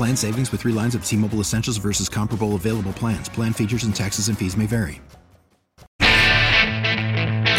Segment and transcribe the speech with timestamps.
[0.00, 3.28] Plan savings with three lines of T Mobile Essentials versus comparable available plans.
[3.28, 4.98] Plan features and taxes and fees may vary.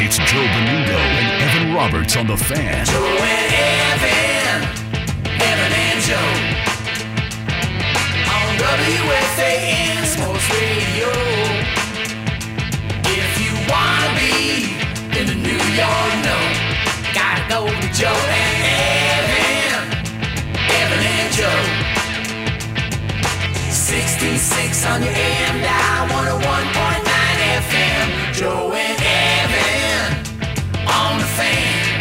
[0.01, 2.87] It's Joe Benigno and Evan Roberts on the fan.
[2.87, 3.53] Joe and
[3.93, 4.63] Evan,
[5.37, 6.33] Evan and Joe.
[8.25, 11.13] On WFAN Sports Radio.
[13.05, 14.73] If you want to be
[15.19, 16.41] in the New York know,
[17.13, 18.63] gotta go to Joe and
[19.13, 19.93] Evan,
[20.57, 21.80] Evan and Joe.
[23.91, 26.07] 66 on your AM dial,
[26.39, 27.03] 101.9
[27.59, 28.33] FM.
[28.33, 30.15] Joe and Evan
[30.87, 31.99] on the fan.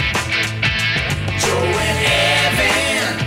[1.40, 1.98] Joe and
[2.46, 3.18] Evan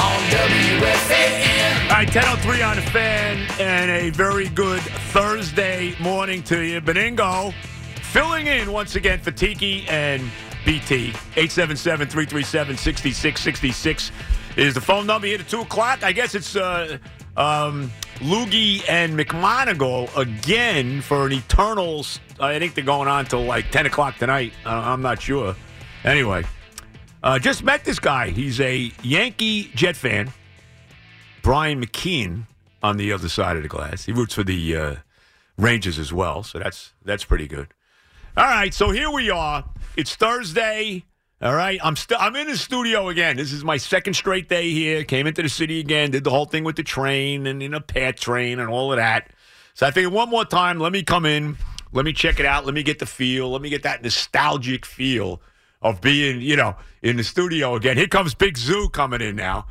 [0.00, 1.84] on WFAN.
[1.84, 4.80] All right, 10.03 on the fan, and a very good
[5.12, 6.80] Thursday morning to you.
[6.80, 7.52] Benigno
[8.00, 10.22] filling in once again for Tiki and
[10.64, 11.10] BT.
[11.34, 14.10] 877-337-6666
[14.56, 16.02] is the phone number here at 2 o'clock.
[16.02, 16.96] I guess it's uh,
[17.40, 22.20] um, Loogie and McMonagle again for an Eternals.
[22.38, 24.52] I think they're going on till like 10 o'clock tonight.
[24.66, 25.56] Uh, I'm not sure.
[26.04, 26.44] Anyway,
[27.22, 28.28] uh, just met this guy.
[28.28, 30.32] He's a Yankee Jet fan.
[31.42, 32.44] Brian McKeon
[32.82, 34.04] on the other side of the glass.
[34.04, 34.94] He roots for the uh,
[35.56, 37.68] Rangers as well, so that's that's pretty good.
[38.36, 39.64] All right, so here we are.
[39.96, 41.04] It's Thursday.
[41.42, 43.38] All right, I'm still I'm in the studio again.
[43.38, 45.04] This is my second straight day here.
[45.04, 47.80] Came into the city again, did the whole thing with the train and in a
[47.80, 49.30] pat train and all of that.
[49.72, 51.56] So I figured one more time, let me come in,
[51.92, 54.84] let me check it out, let me get the feel, let me get that nostalgic
[54.84, 55.40] feel
[55.80, 57.96] of being, you know, in the studio again.
[57.96, 59.66] Here comes Big Zoo coming in now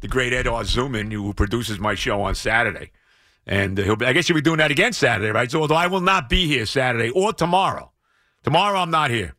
[0.00, 2.90] the great Edward Zuman, who produces my show on Saturday.
[3.46, 5.50] And he'll be, I guess he'll be doing that again Saturday, right?
[5.50, 7.90] So, although I will not be here Saturday or tomorrow.
[8.42, 9.35] Tomorrow, I'm not here.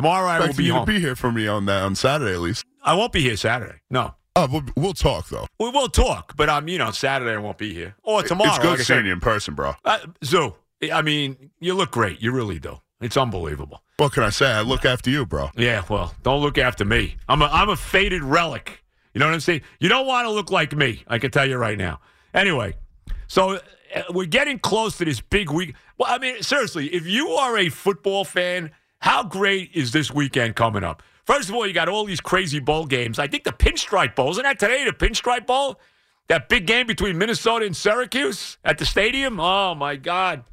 [0.00, 0.86] Tomorrow, I will be you home.
[0.86, 2.64] to be here for me on that on Saturday at least.
[2.82, 3.80] I won't be here Saturday.
[3.90, 4.14] No.
[4.34, 5.46] Oh, we'll, we'll talk though.
[5.58, 7.96] We will talk, but um, you know, Saturday I won't be here.
[8.02, 8.48] Or tomorrow.
[8.48, 9.74] it's good like seeing you in person, bro.
[9.84, 10.54] Uh, Zoo,
[10.90, 12.22] I mean, you look great.
[12.22, 12.78] You really do.
[13.02, 13.82] It's unbelievable.
[13.98, 14.50] What can I say?
[14.50, 15.50] I look after you, bro.
[15.54, 17.16] Yeah, well, don't look after me.
[17.28, 18.82] I'm a I'm a faded relic.
[19.12, 19.60] You know what I'm saying?
[19.80, 21.04] You don't want to look like me.
[21.08, 22.00] I can tell you right now.
[22.32, 22.72] Anyway,
[23.28, 23.58] so
[23.94, 25.74] uh, we're getting close to this big week.
[25.98, 30.56] Well, I mean, seriously, if you are a football fan, how great is this weekend
[30.56, 31.02] coming up?
[31.24, 33.18] First of all, you got all these crazy bowl games.
[33.18, 34.84] I think the Pinstripe Bowl isn't that today?
[34.84, 35.80] The Pinstripe Bowl,
[36.28, 39.38] that big game between Minnesota and Syracuse at the stadium.
[39.40, 40.44] Oh my God!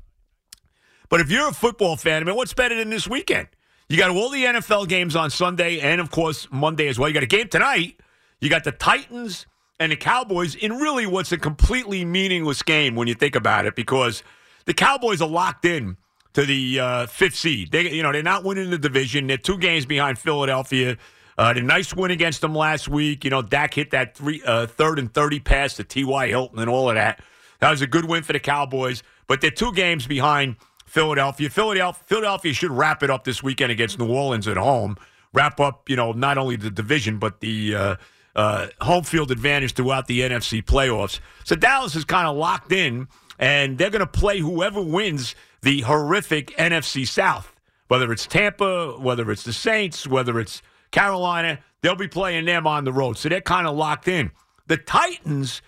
[1.10, 3.48] But if you're a football fan, I mean, what's better than this weekend?
[3.90, 7.08] You got all the NFL games on Sunday and, of course, Monday as well.
[7.08, 8.00] You got a game tonight.
[8.42, 9.46] You got the Titans
[9.80, 13.76] and the Cowboys in really what's a completely meaningless game when you think about it
[13.76, 14.24] because
[14.66, 15.96] the Cowboys are locked in
[16.38, 17.72] to the uh, fifth seed.
[17.72, 19.26] They, you know, they're not winning the division.
[19.26, 20.96] They're two games behind Philadelphia.
[21.36, 23.24] Uh, the nice win against them last week.
[23.24, 26.28] You know, Dak hit that three, uh, third and 30 pass to T.Y.
[26.28, 27.24] Hilton and all of that.
[27.60, 31.50] That was a good win for the Cowboys, but they're two games behind Philadelphia.
[31.50, 34.96] Philadelphia, Philadelphia should wrap it up this weekend against New Orleans at home.
[35.34, 37.96] Wrap up, you know, not only the division but the uh,
[38.36, 41.20] uh, home field advantage throughout the NFC playoffs.
[41.46, 43.08] So Dallas is kind of locked in,
[43.40, 47.54] and they're going to play whoever wins the horrific NFC South.
[47.88, 50.62] Whether it's Tampa, whether it's the Saints, whether it's
[50.92, 53.18] Carolina, they'll be playing them on the road.
[53.18, 54.32] So they're kind of locked in.
[54.68, 55.62] The Titans,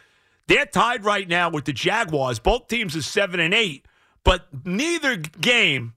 [0.48, 2.40] they're tied right now with the Jaguars.
[2.40, 3.86] Both teams are seven and eight,
[4.24, 5.94] but neither game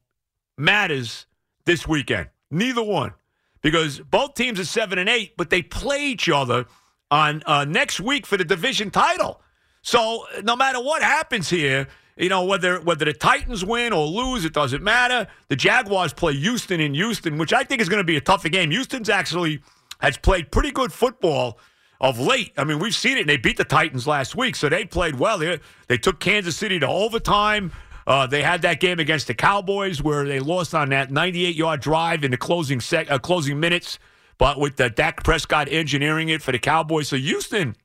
[0.57, 1.27] matters
[1.65, 2.29] this weekend.
[2.51, 3.15] Neither one.
[3.63, 6.67] Because both teams are seven and eight, but they play each other
[7.11, 9.41] on uh, next week for the division title.
[9.83, 14.45] So no matter what happens here, you know whether whether the Titans win or lose,
[14.45, 15.27] it doesn't matter.
[15.49, 18.49] The Jaguars play Houston in Houston, which I think is going to be a tougher
[18.49, 18.71] game.
[18.71, 19.63] Houston's actually
[20.01, 21.59] has played pretty good football
[22.03, 22.53] of late.
[22.59, 23.21] I mean, we've seen it.
[23.21, 25.39] And they beat the Titans last week, so they played well.
[25.39, 27.71] They, they took Kansas City to overtime.
[28.07, 31.81] Uh, they had that game against the Cowboys where they lost on that 98 yard
[31.81, 34.01] drive in the closing sec- uh, closing minutes,
[34.39, 37.09] but with the Dak Prescott engineering it for the Cowboys.
[37.09, 37.77] So Houston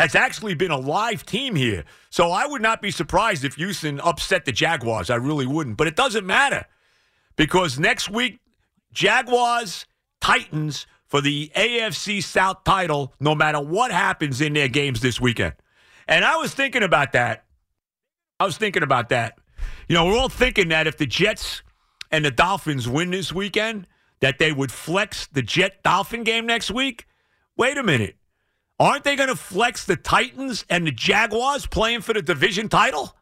[0.00, 1.84] has actually been a live team here.
[2.08, 5.10] So I would not be surprised if Houston upset the Jaguars.
[5.10, 5.76] I really wouldn't.
[5.76, 6.64] But it doesn't matter
[7.36, 8.40] because next week,
[8.94, 9.84] Jaguars,
[10.22, 15.52] Titans for the AFC South title, no matter what happens in their games this weekend.
[16.08, 17.44] And I was thinking about that.
[18.38, 19.38] I was thinking about that.
[19.86, 21.62] You know, we're all thinking that if the Jets
[22.10, 23.86] and the Dolphins win this weekend,
[24.20, 27.06] that they would flex the Jet Dolphin game next week.
[27.54, 28.16] Wait a minute.
[28.80, 33.14] Aren't they going to flex the Titans and the Jaguars playing for the division title?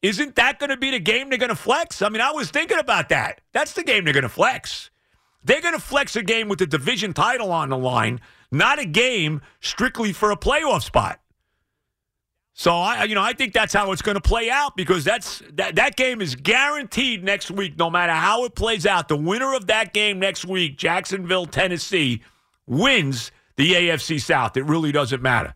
[0.00, 2.00] Isn't that going to be the game they're going to flex?
[2.00, 3.42] I mean, I was thinking about that.
[3.52, 4.90] That's the game they're going to flex.
[5.44, 8.20] They're going to flex a game with the division title on the line,
[8.50, 11.20] not a game strictly for a playoff spot.
[12.54, 15.42] So I, you know, I think that's how it's going to play out because that's
[15.52, 19.06] that that game is guaranteed next week, no matter how it plays out.
[19.06, 22.22] The winner of that game next week, Jacksonville, Tennessee,
[22.66, 24.56] wins the AFC South.
[24.56, 25.54] It really doesn't matter.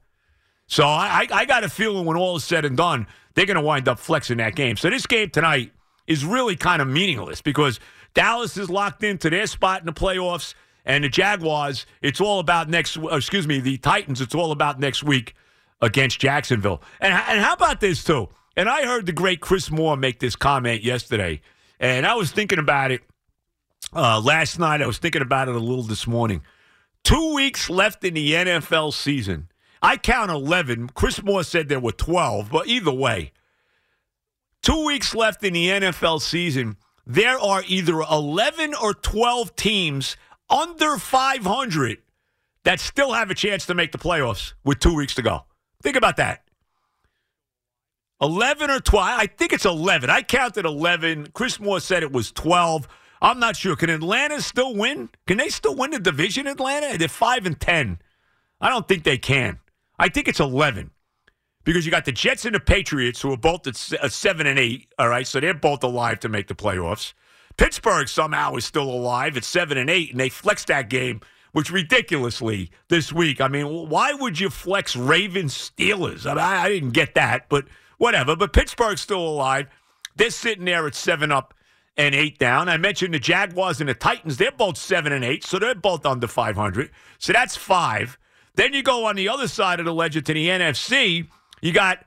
[0.66, 3.62] So I, I, got a feeling when all is said and done, they're going to
[3.62, 4.76] wind up flexing that game.
[4.76, 5.70] So this game tonight
[6.06, 7.78] is really kind of meaningless because
[8.14, 10.54] Dallas is locked into their spot in the playoffs,
[10.84, 12.98] and the Jaguars, it's all about next.
[13.10, 15.36] Excuse me, the Titans, it's all about next week
[15.80, 16.82] against Jacksonville.
[17.00, 18.28] And, and how about this, too?
[18.56, 21.40] And I heard the great Chris Moore make this comment yesterday,
[21.78, 23.02] and I was thinking about it
[23.94, 24.82] uh, last night.
[24.82, 26.42] I was thinking about it a little this morning.
[27.04, 29.48] Two weeks left in the NFL season.
[29.82, 30.90] I count 11.
[30.90, 33.32] Chris Moore said there were 12, but either way,
[34.62, 36.76] two weeks left in the NFL season.
[37.04, 40.16] There are either 11 or 12 teams
[40.48, 41.98] under 500
[42.64, 45.44] that still have a chance to make the playoffs with two weeks to go.
[45.82, 46.44] Think about that.
[48.20, 49.04] 11 or 12.
[49.04, 50.08] I think it's 11.
[50.08, 51.30] I counted 11.
[51.34, 52.86] Chris Moore said it was 12.
[53.22, 53.76] I'm not sure.
[53.76, 55.08] Can Atlanta still win?
[55.28, 56.98] Can they still win the division, Atlanta?
[56.98, 58.00] They're 5 and 10.
[58.60, 59.60] I don't think they can.
[59.96, 60.90] I think it's 11
[61.62, 64.58] because you got the Jets and the Patriots who are both at uh, 7 and
[64.58, 64.92] 8.
[64.98, 65.26] All right.
[65.26, 67.12] So they're both alive to make the playoffs.
[67.56, 71.20] Pittsburgh somehow is still alive at 7 and 8, and they flexed that game
[71.52, 73.40] which ridiculously this week.
[73.40, 76.26] I mean, why would you flex Ravens Steelers?
[76.26, 77.66] I, mean, I, I didn't get that, but
[77.98, 78.34] whatever.
[78.34, 79.66] But Pittsburgh's still alive.
[80.16, 81.54] They're sitting there at seven up
[81.96, 82.68] and eight down.
[82.68, 84.36] I mentioned the Jaguars and the Titans.
[84.36, 86.90] They're both seven and eight, so they're both under 500.
[87.18, 88.18] So that's five.
[88.54, 91.28] Then you go on the other side of the ledger to the NFC.
[91.60, 92.04] You got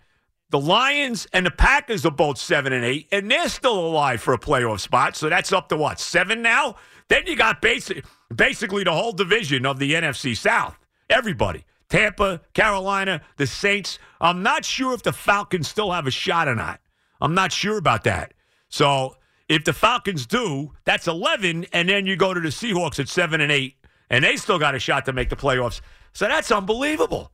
[0.49, 4.33] the Lions and the Packers are both seven and eight, and they're still alive for
[4.33, 5.15] a playoff spot.
[5.15, 6.75] So that's up to what seven now.
[7.07, 8.05] Then you got basic,
[8.35, 10.77] basically the whole division of the NFC South.
[11.09, 11.65] Everybody.
[11.87, 13.99] Tampa, Carolina, the Saints.
[14.19, 16.79] I'm not sure if the Falcons still have a shot or not.
[17.21, 18.33] I'm not sure about that.
[18.69, 19.15] So
[19.47, 23.41] if the Falcons do, that's 11, and then you go to the Seahawks at 7
[23.41, 23.75] and 8,
[24.09, 25.81] and they still got a shot to make the playoffs.
[26.13, 27.31] So that's unbelievable.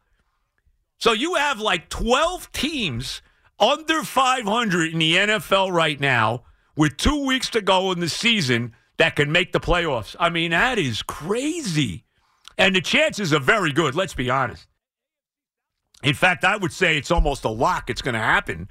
[0.97, 3.21] So you have like 12 teams
[3.59, 6.43] under 500 in the NFL right now
[6.75, 10.15] with two weeks to go in the season that can make the playoffs.
[10.19, 12.05] I mean, that is crazy.
[12.57, 14.67] And the chances are very good, let's be honest.
[16.03, 18.67] In fact, I would say it's almost a lock it's going to happen.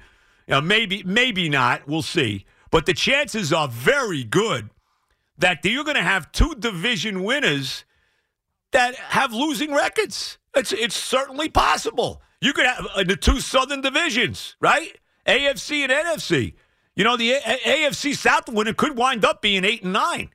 [0.47, 1.87] Maybe, maybe not.
[1.87, 2.45] We'll see.
[2.71, 4.69] But the chances are very good
[5.37, 7.83] that you're going to have two division winners
[8.71, 10.37] that have losing records.
[10.55, 12.21] It's it's certainly possible.
[12.39, 14.97] You could have uh, the two Southern divisions, right?
[15.27, 16.53] AFC and NFC.
[16.95, 20.29] You know, the A- AFC South winner could wind up being eight and nine.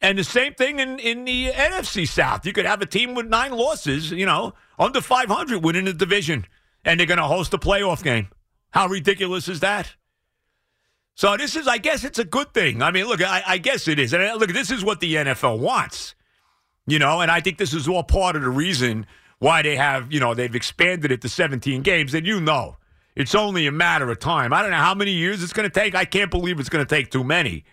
[0.00, 2.46] And the same thing in, in the NFC South.
[2.46, 6.46] You could have a team with nine losses, you know, under 500 winning the division,
[6.84, 8.28] and they're going to host a playoff game.
[8.70, 9.96] How ridiculous is that?
[11.18, 12.80] So this is, I guess, it's a good thing.
[12.80, 14.12] I mean, look, I, I guess it is.
[14.12, 16.14] And uh, look, this is what the NFL wants,
[16.86, 19.04] you know, and I think this is all part of the reason
[19.40, 22.14] why they have, you know, they've expanded it to 17 games.
[22.14, 22.76] And you know,
[23.16, 24.52] it's only a matter of time.
[24.52, 25.96] I don't know how many years it's going to take.
[25.96, 27.64] I can't believe it's going to take too many.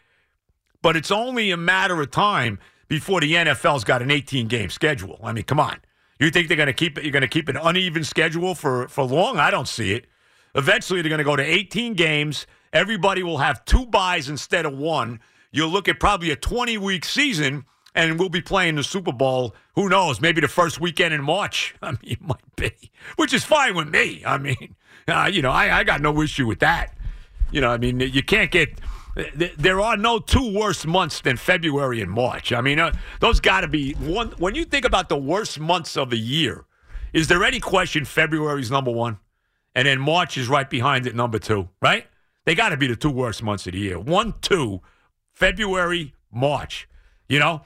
[0.82, 5.20] But it's only a matter of time before the NFL's got an 18 game schedule.
[5.24, 5.78] I mean, come on.
[6.20, 7.04] You think they're going to keep it?
[7.04, 9.38] You're going to keep an uneven schedule for for long?
[9.38, 10.08] I don't see it.
[10.56, 12.48] Eventually, they're going to go to 18 games.
[12.76, 15.22] Everybody will have two byes instead of one.
[15.54, 17.64] You'll look at probably a 20 week season,
[17.96, 19.56] and we'll be playing the Super Bowl.
[19.76, 20.20] Who knows?
[20.20, 21.74] Maybe the first weekend in March.
[21.82, 22.72] I mean, it might be,
[23.16, 24.24] which is fine with me.
[24.26, 24.76] I mean,
[25.08, 26.94] uh, you know, I, I got no issue with that.
[27.50, 28.78] You know, I mean, you can't get.
[29.58, 32.52] There are no two worse months than February and March.
[32.52, 34.34] I mean, uh, those got to be one.
[34.38, 36.66] When you think about the worst months of the year,
[37.14, 39.20] is there any question February's number one,
[39.74, 41.70] and then March is right behind it, number two?
[41.82, 42.08] Right?
[42.46, 44.00] They got to be the two worst months of the year.
[44.00, 44.82] One, two,
[45.34, 46.88] February, March.
[47.28, 47.62] You know,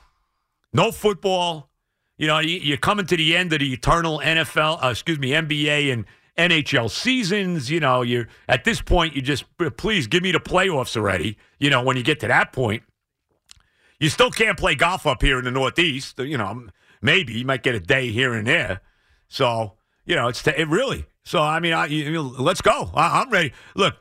[0.74, 1.70] no football.
[2.18, 5.34] You know, you- you're coming to the end of the eternal NFL, uh, excuse me,
[5.34, 6.06] NBA and
[6.38, 7.70] NHL seasons.
[7.70, 9.46] You know, you're at this point, you just
[9.78, 11.38] please give me the playoffs already.
[11.60, 12.84] You know, when you get to that point,
[14.00, 16.20] you still can't play golf up here in the Northeast.
[16.20, 16.68] You know,
[17.02, 18.82] maybe you might get a day here and there.
[19.28, 19.74] So
[20.06, 21.06] you know, it's it really.
[21.24, 22.92] So I mean, I, you- let's go.
[22.96, 23.54] I, I'm ready.
[23.76, 23.96] Look,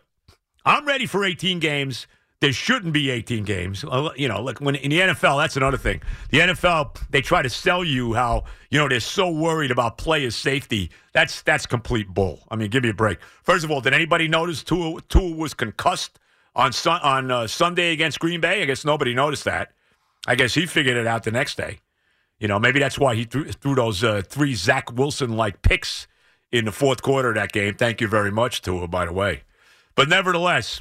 [0.69, 2.07] I'm ready for 18 games.
[2.43, 3.85] There shouldn't be 18 games.
[3.85, 6.03] Uh, You know, like when in the NFL, that's another thing.
[6.31, 10.37] The NFL, they try to sell you how you know they're so worried about players'
[10.37, 10.91] safety.
[11.15, 12.41] That's that's complete bull.
[12.51, 13.19] I mean, give me a break.
[13.43, 16.19] First of all, did anybody notice Tua, Tua was concussed
[16.55, 16.73] on
[17.03, 18.61] on uh, Sunday against Green Bay?
[18.61, 19.73] I guess nobody noticed that.
[20.27, 21.79] I guess he figured it out the next day.
[22.39, 26.07] You know, maybe that's why he threw, threw those uh, three Zach Wilson like picks
[26.53, 27.75] in the fourth quarter of that game.
[27.75, 29.45] Thank you very much him, by the way.
[29.99, 30.81] But nevertheless,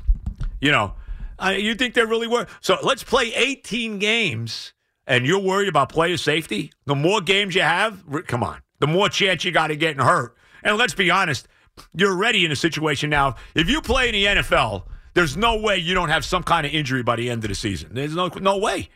[0.62, 0.94] you know,
[1.40, 2.50] I, you think they're really worried.
[2.62, 4.74] So let's play 18 games,
[5.08, 6.72] and you're worried about player safety.
[6.86, 10.38] The more games you have, come on, the more chance you got of getting hurt.
[10.62, 11.48] And let's be honest,
[11.96, 13.38] you're already in a situation now.
[13.56, 14.84] If you play in the NFL,
[15.16, 17.56] there's no way you don't have some kind of injury by the end of the
[17.56, 17.96] season.
[17.96, 18.90] There's no no way.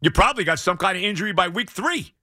[0.00, 2.14] You probably got some kind of injury by week three.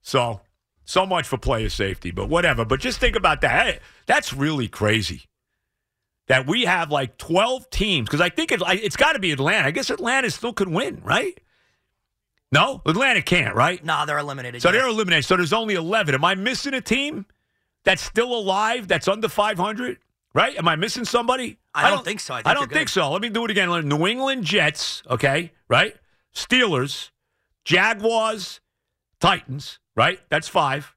[0.00, 0.40] So,
[0.84, 2.64] so much for player safety, but whatever.
[2.64, 3.64] But just think about that.
[3.64, 5.28] Hey, That's really crazy
[6.32, 9.68] that we have like 12 teams because I think it, it's got to be Atlanta.
[9.68, 11.38] I guess Atlanta still could win, right?
[12.50, 13.84] No, Atlanta can't, right?
[13.84, 14.62] Nah, they're eliminated.
[14.62, 14.78] So yeah.
[14.78, 15.26] they're eliminated.
[15.26, 16.14] So there's only 11.
[16.14, 17.26] Am I missing a team
[17.84, 19.98] that's still alive that's under 500?
[20.32, 20.56] Right?
[20.56, 21.58] Am I missing somebody?
[21.74, 22.32] I don't think so.
[22.32, 23.10] I think I don't think so.
[23.10, 23.86] Let me do it again.
[23.86, 25.52] New England Jets, okay?
[25.68, 25.94] Right?
[26.34, 27.10] Steelers,
[27.66, 28.60] Jaguars,
[29.20, 30.18] Titans, right?
[30.30, 30.96] That's five.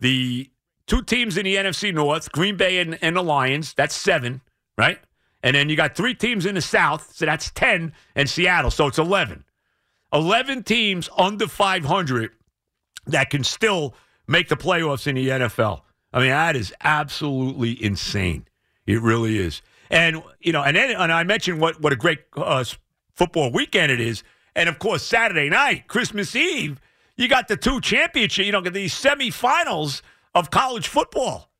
[0.00, 0.50] The
[0.86, 4.40] two teams in the NFC North, Green Bay and, and the Lions, that's seven,
[4.76, 4.98] right?
[5.42, 8.86] And then you got three teams in the South, so that's 10, and Seattle, so
[8.86, 9.44] it's 11.
[10.12, 12.30] 11 teams under 500
[13.06, 13.94] that can still
[14.26, 15.82] make the playoffs in the NFL.
[16.12, 18.48] I mean, that is absolutely insane.
[18.86, 19.62] It really is.
[19.90, 22.64] And, you know, and then and I mentioned what, what a great uh,
[23.14, 24.22] football weekend it is.
[24.54, 26.80] And, of course, Saturday night, Christmas Eve,
[27.16, 30.02] you got the two championship, you know, these semifinals
[30.34, 31.50] of college football.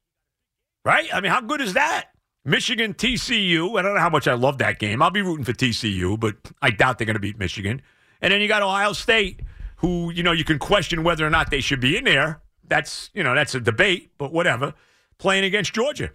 [0.84, 1.08] Right?
[1.12, 2.10] I mean, how good is that?
[2.46, 3.76] Michigan, TCU.
[3.76, 5.02] I don't know how much I love that game.
[5.02, 7.82] I'll be rooting for TCU, but I doubt they're going to beat Michigan.
[8.22, 9.40] And then you got Ohio State,
[9.78, 12.40] who, you know, you can question whether or not they should be in there.
[12.68, 14.74] That's, you know, that's a debate, but whatever.
[15.18, 16.12] Playing against Georgia.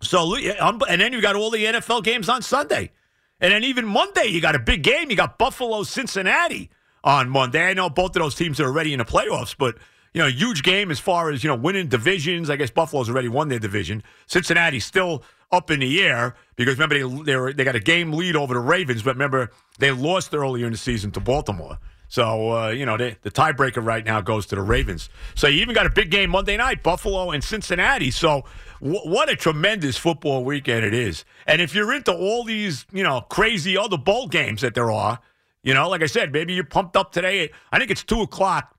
[0.00, 2.92] So, um, and then you got all the NFL games on Sunday.
[3.38, 5.10] And then even Monday, you got a big game.
[5.10, 6.70] You got Buffalo, Cincinnati
[7.04, 7.68] on Monday.
[7.68, 9.76] I know both of those teams are already in the playoffs, but,
[10.16, 12.48] you know, huge game as far as, you know, winning divisions.
[12.48, 14.02] I guess Buffalo's already won their division.
[14.26, 18.14] Cincinnati's still up in the air because remember, they, they, were, they got a game
[18.14, 21.78] lead over the Ravens, but remember, they lost earlier in the season to Baltimore.
[22.08, 25.10] So, uh, you know, they, the tiebreaker right now goes to the Ravens.
[25.34, 28.10] So you even got a big game Monday night, Buffalo and Cincinnati.
[28.10, 28.46] So
[28.80, 31.26] w- what a tremendous football weekend it is.
[31.46, 35.20] And if you're into all these, you know, crazy other bowl games that there are,
[35.62, 37.50] you know, like I said, maybe you're pumped up today.
[37.70, 38.75] I think it's 2 o'clock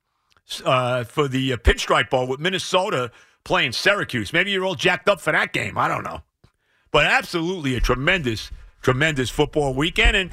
[0.63, 3.11] uh, for the uh, Pinstripe Bowl with Minnesota
[3.43, 4.33] playing Syracuse.
[4.33, 5.77] Maybe you're all jacked up for that game.
[5.77, 6.21] I don't know.
[6.91, 8.51] But absolutely a tremendous,
[8.81, 10.17] tremendous football weekend.
[10.17, 10.31] And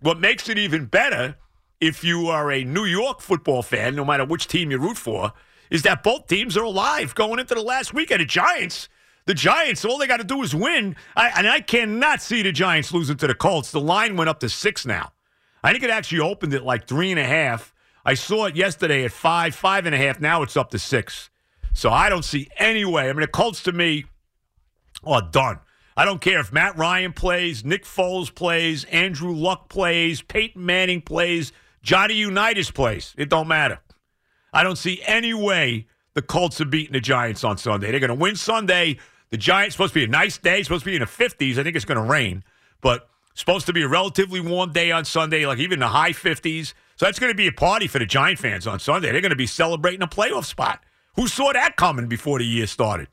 [0.00, 1.36] what makes it even better,
[1.80, 5.32] if you are a New York football fan, no matter which team you root for,
[5.70, 8.20] is that both teams are alive going into the last weekend.
[8.20, 8.88] The Giants,
[9.26, 10.96] the Giants, all they got to do is win.
[11.16, 13.72] I, and I cannot see the Giants losing to the Colts.
[13.72, 15.12] The line went up to six now.
[15.62, 17.74] I think it actually opened at like three and a half.
[18.06, 20.20] I saw it yesterday at five, five and a half.
[20.20, 21.28] Now it's up to six.
[21.74, 23.10] So I don't see any way.
[23.10, 24.04] I mean, the Colts to me
[25.02, 25.58] are done.
[25.96, 31.02] I don't care if Matt Ryan plays, Nick Foles plays, Andrew Luck plays, Peyton Manning
[31.02, 33.12] plays, Johnny Unitas plays.
[33.18, 33.80] It don't matter.
[34.52, 37.90] I don't see any way the Colts are beating the Giants on Sunday.
[37.90, 38.98] They're going to win Sunday.
[39.30, 41.58] The Giants supposed to be a nice day, supposed to be in the 50s.
[41.58, 42.44] I think it's going to rain,
[42.80, 46.72] but supposed to be a relatively warm day on Sunday, like even the high 50s.
[46.96, 49.12] So that's going to be a party for the Giant fans on Sunday.
[49.12, 50.82] They're going to be celebrating a playoff spot.
[51.14, 53.08] Who saw that coming before the year started?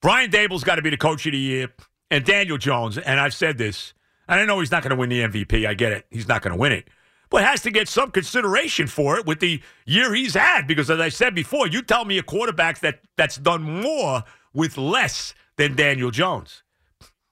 [0.00, 1.72] Brian Daboll's got to be the coach of the year,
[2.10, 2.98] and Daniel Jones.
[2.98, 3.94] And I've said this,
[4.28, 5.66] and I know he's not going to win the MVP.
[5.66, 6.06] I get it.
[6.10, 6.88] He's not going to win it.
[7.30, 10.66] But has to get some consideration for it with the year he's had.
[10.66, 14.22] Because as I said before, you tell me a quarterback that, that's done more
[14.52, 16.62] with less than Daniel Jones.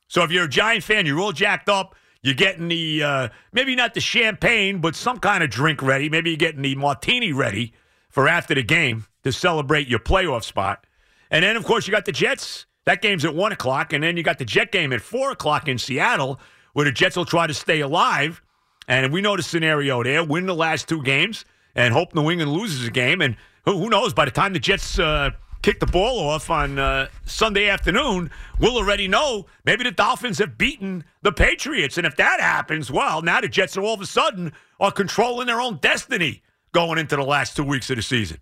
[0.09, 1.95] So if you're a Giant fan, you're all jacked up.
[2.22, 6.08] You're getting the uh, maybe not the champagne, but some kind of drink ready.
[6.08, 7.72] Maybe you're getting the martini ready
[8.08, 10.86] for after the game to celebrate your playoff spot.
[11.30, 12.66] And then, of course, you got the Jets.
[12.84, 13.92] That game's at 1 o'clock.
[13.92, 16.38] And then you got the Jet game at 4 o'clock in Seattle,
[16.74, 18.42] where the Jets will try to stay alive.
[18.86, 22.52] And we know the scenario there win the last two games and hope New England
[22.52, 23.20] loses a game.
[23.20, 25.30] And who, who knows, by the time the Jets uh,
[25.62, 30.59] kick the ball off on uh, Sunday afternoon, we'll already know maybe the Dolphins have
[30.59, 31.97] beaten the Patriots.
[31.97, 35.47] And if that happens, well, now the Jets are all of a sudden are controlling
[35.47, 36.42] their own destiny
[36.73, 38.38] going into the last two weeks of the season,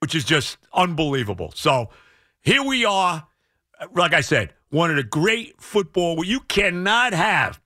[0.00, 1.52] which is just unbelievable.
[1.54, 1.90] So
[2.42, 3.26] here we are.
[3.94, 6.24] Like I said, one of the great football.
[6.24, 7.60] You cannot have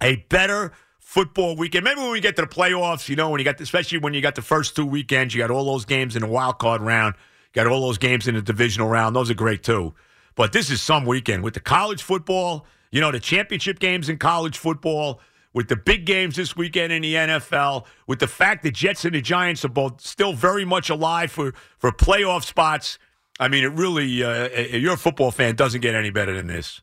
[0.00, 1.84] a better football weekend.
[1.84, 4.20] Maybe when we get to the playoffs, you know, when you got, especially when you
[4.20, 7.14] got the first two weekends, you got all those games in the wild card round,
[7.54, 9.16] got all those games in the divisional round.
[9.16, 9.94] Those are great too.
[10.34, 14.18] But this is some weekend with the college football, you know, the championship games in
[14.18, 15.20] college football,
[15.52, 19.14] with the big games this weekend in the NFL, with the fact that Jets and
[19.14, 22.98] the Giants are both still very much alive for, for playoff spots.
[23.38, 26.82] I mean, it really, uh, you're a football fan, doesn't get any better than this.